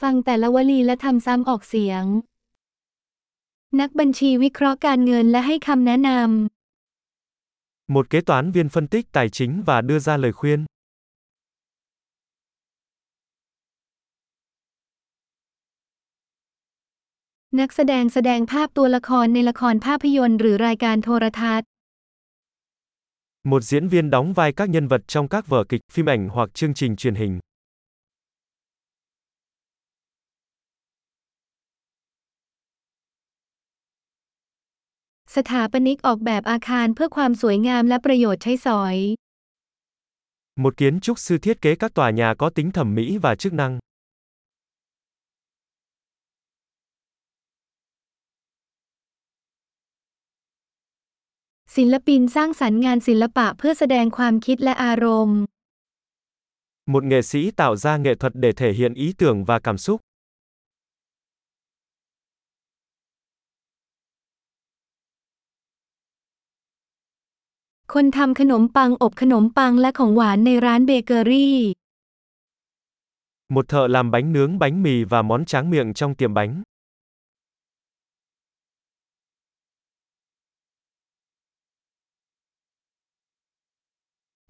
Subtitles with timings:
[0.00, 2.04] ฟังแต่ละวลีและทำซ้ำออกเสียง
[3.80, 10.60] นักบัญชีวิเคราะห์การเงินและให้คำแนะนำ Một kế toán viên phân tích tài chính và đưa ra lời khuyên.
[17.60, 21.66] นักแสดงแสดงภาพตัวละครในละครภาพยนตร์หรือรายการโทรทัศน์
[23.50, 26.48] Một diễn viên đóng vai các nhân vật trong các vở kịch, phim ảnh hoặc
[26.54, 27.40] chương trình truyền hình.
[35.35, 38.95] สถาปนิกออกแบบอาคารเพื่อความสวยงามและประโยชน์ใช้สอย
[40.63, 43.53] Một kiến trúc sư thiết kế các tòa nhà có tính thẩm mỹ và chức
[43.53, 43.79] năng.
[51.75, 55.39] ศิลปินสร้างสรรค์งานศิลปะเพื่อแสดงความคิดและอารมณ์
[56.93, 59.97] Một nghệ sĩ tạo ra nghệ thuật để thể hiện ý tưởng và cảm xúc.
[67.93, 71.57] คนทำขนมปังอบขนมปังและของหวานในร้านเบเกอรี่
[73.55, 76.53] Một thợ làm bánh nướng bánh mì và món tráng miệng trong tiệm bánh.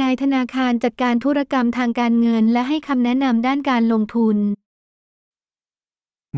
[0.00, 4.36] นายธนาคารจัดการธุรกรรมทางการเงินและให้คำแนะนำด้านการลงทุน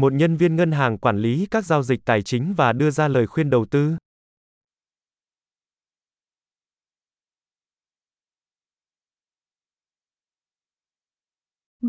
[0.03, 3.09] Một nhân viên ngân hàng quản lý các giao dịch tài chính và đưa ra
[3.09, 3.83] lời khuyên đầu tư.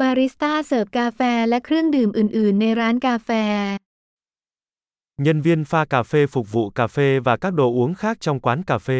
[0.01, 3.29] บาริสต้าเสิร์ฟกาแฟและเครื่องดื่มอื่น ๆ ในร้านกาแฟ
[5.25, 8.39] Nhân viên pha cà phê phục vụ cà phê và các đồ uống khác trong
[8.39, 8.99] quán cà phê.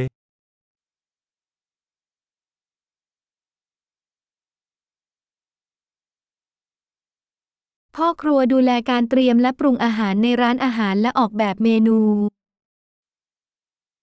[7.95, 11.99] พ่อครัวดูแลการเตรียมและปรุงอาหารในร้านอาหารและออกแบบเมนู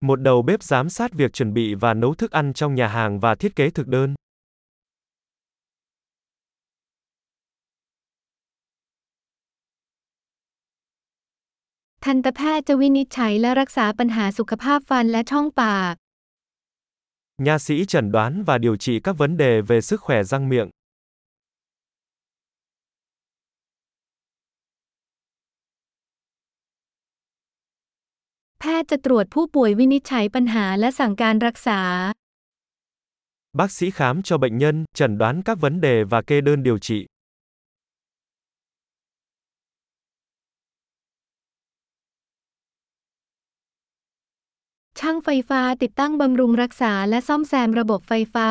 [0.08, 3.20] Một đầu bếp giám sát việc chuẩn bị và nấu thức ăn trong nhà hàng
[3.20, 4.14] và thiết kế thực đơn.
[12.04, 15.94] ทันตแพทย์จะวินิจฉัยและรักษาปัญหาสุขภาพฟันและช่องปาก
[17.44, 20.70] Nha sĩ chẩn đoán và điều trị các vấn đề về sức khỏe răng miệng.
[28.60, 31.80] แพทย์จะตรวจผู้ป่วยวินิจฉัยปัญหาและสั่งการรักษา
[33.58, 36.78] Bác sĩ khám cho bệnh nhân, chẩn đoán các vấn đề và kê đơn điều
[36.78, 37.06] trị.
[45.00, 48.48] ช่างไฟฟ้าติดตั้งบำรุงรักษาและซ่อมแซมระบบไฟฟ้า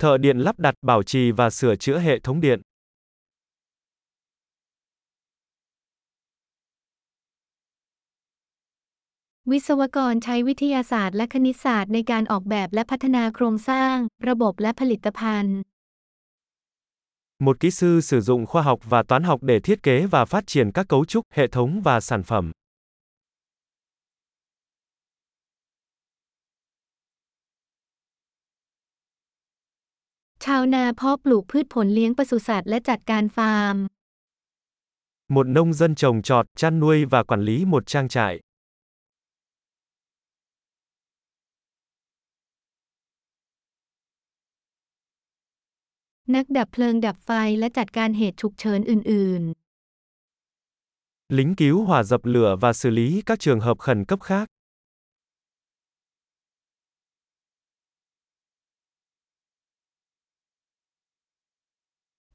[0.00, 2.60] Thợ điện lắp đặt, bảo trì và sửa chữa hệ thống điện.
[9.52, 13.96] วิศวกรใช้วิทยาศาสตร์และคณิตศาสตร์ในการออกแบบและพัฒนาโครงสร้าง
[14.28, 15.56] ระบบและผลิตภัณฑ์
[17.44, 20.44] Một kỹ sư sử dụng khoa học và toán học để thiết kế và phát
[20.46, 22.52] triển các cấu trúc, hệ thống và sản phẩm.
[30.54, 33.76] าวนาเพาะปลูกพืชผลเลี้ยงปศุสัตว์และจัดการฟาร์ม
[35.28, 38.40] Một nông dân trồng trọt, chăn nuôi và quản lý một trang trại.
[46.34, 49.42] นักดับเพลิงดับไฟและจัดการเหตุฉุกเฉินอื่น
[51.28, 54.46] Lính cứu hỏa dập lửa và xử lý các trường hợp khẩn cấp khác.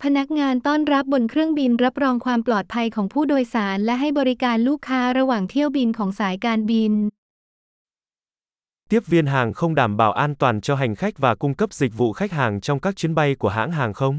[0.03, 6.93] พนักงานต้อนรับบนเครื่องบินรับรองความปลอดภัยของผู้โดยสารและให้บริการลูกค้าระหว่างเที่ยวบินของสายการบิน
[8.91, 11.93] Tiếp viên hàng không đảm bảo an toàn cho hành khách và cung cấp dịch
[11.97, 14.15] vụ khách hàng trong các chuyến bay của hãng hàng không.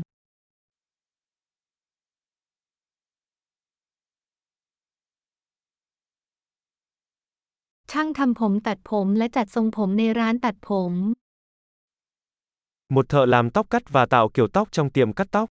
[7.92, 10.92] ช่างทำผมตัดผมและจัดทรงผมในร้านตัดผม
[12.94, 15.46] Một thợ làm tóc cắt và tạo kiểu tóc trong tiệm cắt tóc.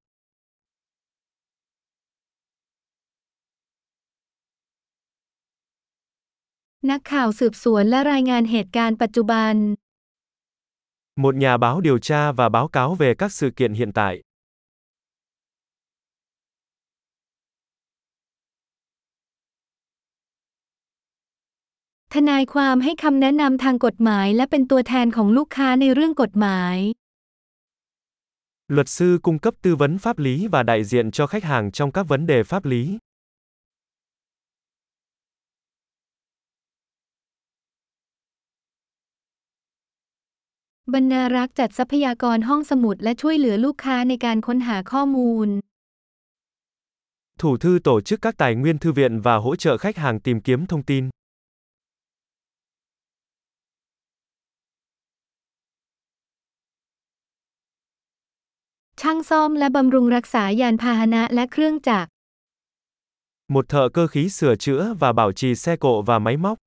[6.90, 9.54] นักข่าวสืบสวนและรายงานเหตุการณ์ปัจจุบัน
[11.22, 14.14] Một nhà báo điều tra và báo cáo về các sự kiện hiện tại.
[22.14, 26.76] ทนายความให้คำแนะนำทางกฎหมายและเป็นตัวแทนของลูกค้าในเรื่องกฎหมาย
[28.74, 31.92] Luật sư cung cấp tư vấn pháp lý và đại diện cho khách hàng trong
[31.92, 32.82] các vấn đề pháp lý.
[40.94, 45.48] บรรณารักษ์จัดทรัพยากรห้องสมุดและช่วยเหลือลูกค้าในการค้นหาข้อมูล
[47.40, 50.40] Thủ thư tổ chức các tài nguyên thư viện và hỗ trợ khách hàng tìm
[50.40, 51.04] kiếm thông tin.
[59.00, 62.08] ช่างซ่อมและบำรุงรักษายานพาหนะและเครื่องจักร
[63.54, 66.58] Một thợ cơ khí sửa chữa và bảo trì xe cộ và máy móc.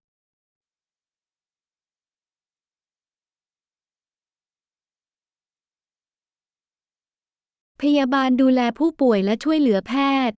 [7.81, 9.93] พยาบาลดูแลผู้ป่วยและช่วยเหลือแพ
[10.29, 10.35] ทย์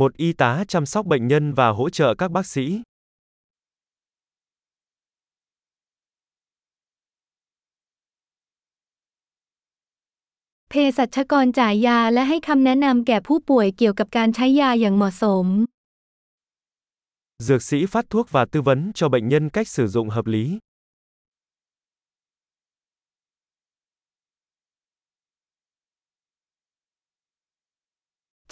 [0.00, 2.66] Một y tá chăm sóc bệnh nhân và hỗ trợ các bác sĩ.
[10.70, 15.46] เภสัชกรจ่ายยาและให้คำแนะนำแก่ผู้ป่วยเกี่ยวกับการใช้ยาอย่างเหมาะสม
[17.46, 20.44] Dược sĩ phát thuốc và tư vấn cho bệnh nhân cách sử dụng hợp lý.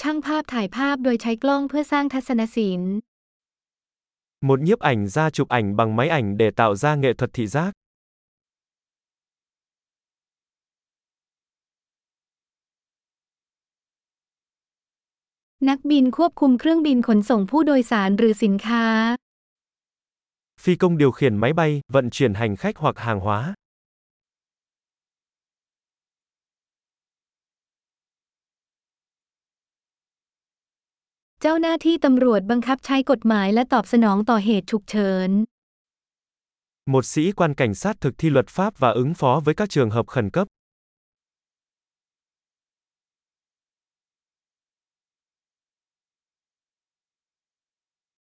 [0.00, 2.94] ช่างภาพถ่ายภาพโดยใช้กล้องเพื่อสร้างทัศนศิลป์
[4.48, 7.46] Một nhiếp ảnh gia chụp ảnh bằng máy ảnh để tạo ra nghệ thuật thị
[7.46, 7.72] giác.
[15.68, 18.84] นักบินควบคุมเครื่องบินขนส่งผู้โดยสารหรือสินค้า
[20.62, 23.54] Phi công điều khiển máy bay, vận chuyển hành khách hoặc hàng hóa.
[31.40, 35.30] เจ้าหน้าที่ตำรวจบังคับใช้กฎหมายและตอบสนองต่อเหตุฉุกเฉิน
[36.94, 39.90] Một sĩ quan cảnh sát thực thi luật pháp và ứng phó với các trường
[39.90, 40.46] hợp khẩn cấp.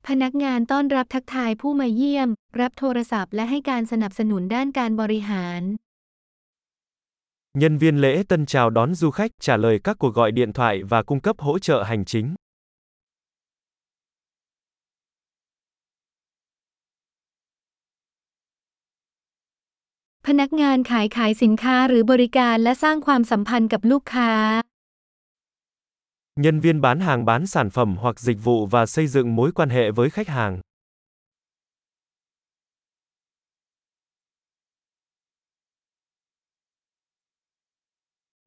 [0.07, 2.29] พนักงานต้อนรับทักทายผู้มาเยี่ยม
[2.61, 5.63] รับโทรศัพท์และให้การสนับสนุนด้านการบริหาร
[7.61, 10.83] Nhân viên lễ tân chào đón du khách, trả lời các cuộc gọi điện thoại
[10.83, 12.35] và cung cấp hỗ trợ hành chính.
[20.28, 24.32] พนักงานขายขายสินค้าหรือบริการและสร้างความสัมพันธ์กับลูกค้า
[26.44, 29.70] Nhân viên bán hàng bán sản phẩm hoặc dịch vụ và xây dựng mối quan
[29.70, 30.54] hệ với khách hàng.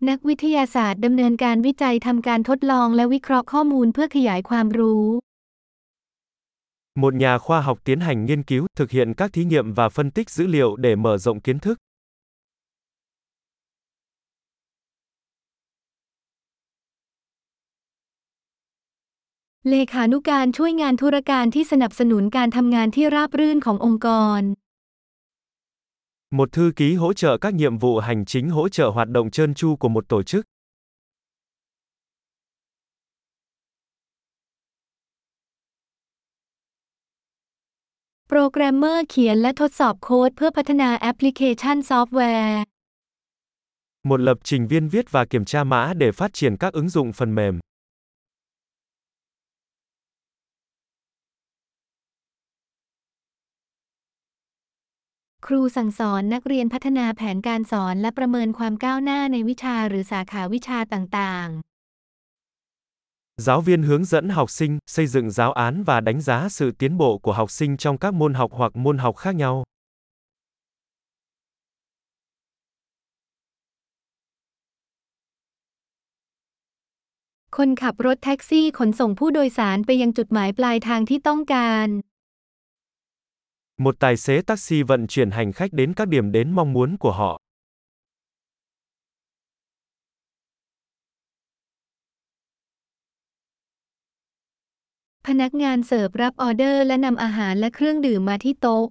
[0.08, 5.06] นักวิทยาศาสตร์ดำเนินการวิจัยทำการทดลองและวิเคราะห์ข้อมูลเพื่อขยายความรู้
[6.95, 10.11] Một nhà khoa học tiến hành nghiên cứu, thực hiện các thí nghiệm và phân
[10.11, 11.77] tích dữ liệu để mở rộng kiến thức.
[19.69, 24.07] เลขานุการช่วยงานธุรการที่สนับสนุนการทำงานที่ราบรื่นขององค์ก
[24.39, 24.41] ร
[26.37, 29.53] Một thư ký hỗ trợ các nhiệm vụ hành chính hỗ trợ hoạt động trơn
[29.53, 30.45] tru của một tổ chức.
[38.36, 42.60] โปรแกรมเมอร์เขียนและทดสอบโค้ดเพื่อพัฒนาแอปพลิเคชันซอฟต์แวร์
[44.08, 47.12] Một lập trình viên viết và kiểm tra mã để phát triển các ứng dụng
[47.12, 47.54] phần mềm.
[55.46, 61.48] ครูสั่งสอนนักเรียนพัฒนาแผนการสอนและประเมินความก้าวหน้าในวิชาหรือสาขาวิชาต่าง
[63.37, 66.97] Giáo viên hướng dẫn học sinh xây dựng giáo án và đánh giá sự tiến
[66.97, 69.63] bộ của học sinh trong các môn học hoặc môn học khác nhau.
[69.67, 69.79] ๆ
[77.57, 81.87] คนขับรถแท็กซี่ขนส่งผู้โดยสารไปยังจุดหมายปลายทางที่ต้องการ
[83.85, 87.11] Một tài xế taxi vận chuyển hành khách đến các điểm đến mong muốn của
[87.11, 87.31] họ.
[95.27, 98.85] พนักงานเสิร์ฟรับออเดอร์และนำอาหารและเครื่องดื่มมาที่โต๊ะ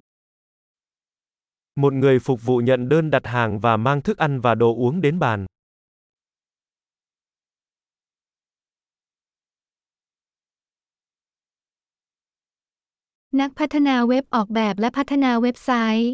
[1.81, 5.01] Một người phục vụ nhận đơn đặt hàng và mang thức ăn và đồ uống
[5.01, 5.39] đến bàn.
[13.41, 16.11] นักพัฒนาเว็บออกแบบและพัฒนาเว็บไซต์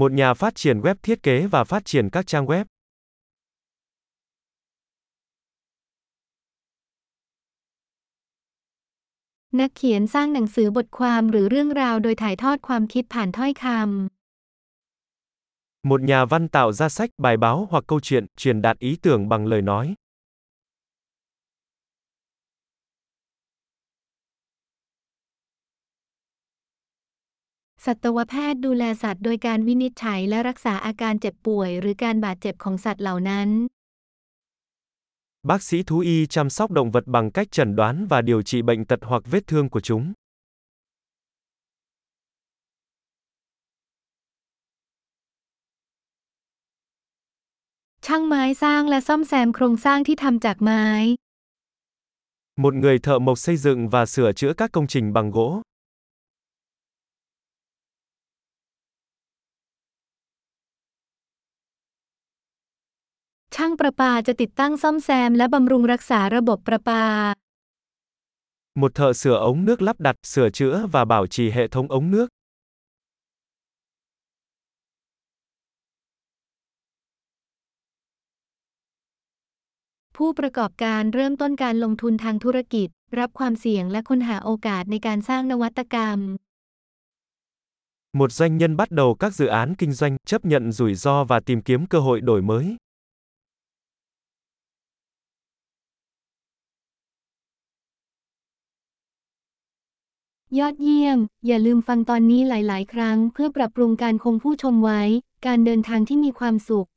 [0.00, 2.64] Một nhà phát triển web thiết kế và phát triển các trang web.
[9.59, 13.77] นักเขียนสร้างหนังสือบทความหรือเรื่องราวโดยถ่ายทอดความคิดผ่านถ้อยคำ
[15.89, 19.29] Một nhà văn tạo ra sách, bài báo hoặc câu chuyện, truyền đạt ý tưởng
[19.29, 19.95] bằng lời nói.
[35.47, 38.61] Bác sĩ thú y chăm sóc động vật bằng cách chẩn đoán và điều trị
[38.61, 40.13] bệnh tật hoặc vết thương của chúng.
[52.55, 55.61] Một người thợ mộc xây dựng và sửa chữa các công trình bằng gỗ.
[63.72, 67.04] างประปาจะติดตั้งซ่อมแซมและบำรุงรักษาระบบประปา
[68.80, 72.10] Một thợ sửa ống nước lắp đặt, sửa chữa và bảo trì hệ thống ống
[72.10, 72.28] nước.
[80.16, 86.18] ผู้ประกอบการเริ่มต้นการลงทุนทางธุรกิจ รับความเสี่ยงและค้นหาโอกาสในการสร้างนวัตกรรม
[88.18, 91.40] Một doanh nhân bắt đầu các dự án kinh doanh, chấp nhận rủi ro và
[91.40, 92.66] tìm kiếm cơ hội đổi mới.
[100.59, 105.01] ยอดเยี่ยม อย่าลืมฟังตอนนี้หลาย ๆ ครั้ง เพื่อปรับปรุงการคงผู้ชมไว้
[105.45, 106.87] การเดินทางที่มีความสุข